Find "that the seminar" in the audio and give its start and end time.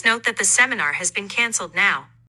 0.24-0.94